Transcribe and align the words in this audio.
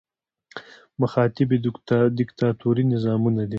مخاطب 1.01 1.49
یې 1.53 1.59
دیکتاتوري 2.19 2.83
نظامونه 2.93 3.41
دي. 3.45 3.49